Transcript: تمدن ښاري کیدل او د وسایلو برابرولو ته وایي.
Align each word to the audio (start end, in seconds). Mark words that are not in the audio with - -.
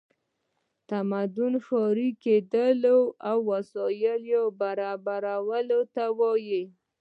تمدن 0.89 1.53
ښاري 1.65 2.09
کیدل 2.23 2.79
او 3.29 3.39
د 3.43 3.43
وسایلو 3.49 4.41
برابرولو 4.61 5.79
ته 5.95 6.03
وایي. 6.19 6.63